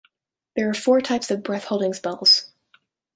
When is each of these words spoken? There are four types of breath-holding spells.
There 0.55 0.67
are 0.67 0.73
four 0.73 0.99
types 0.99 1.29
of 1.29 1.43
breath-holding 1.43 1.93
spells. 1.93 2.51